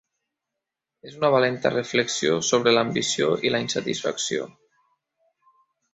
És 1.09 1.17
una 1.19 1.29
valenta 1.35 1.71
reflexió 1.75 2.39
sobre 2.49 2.73
l'ambició 2.75 3.29
i 3.49 3.53
la 3.57 3.63
insatisfacció. 3.67 4.49